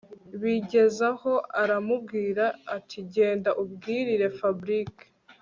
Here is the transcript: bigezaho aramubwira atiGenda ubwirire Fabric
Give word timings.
bigezaho 0.41 1.33
aramubwira 1.61 2.45
atiGenda 2.75 3.49
ubwirire 3.63 4.27
Fabric 4.39 4.93